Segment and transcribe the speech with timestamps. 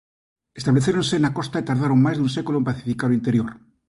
[0.59, 3.49] Establecéronse na costa e tardaron máis dun século en pacificar o interior.